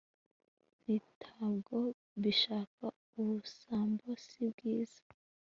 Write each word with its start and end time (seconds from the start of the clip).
ntintabwo 0.81 1.75
mbishaka, 2.17 2.83
ubusambo 3.19 4.07
si 4.25 4.43
bwiza 4.51 5.01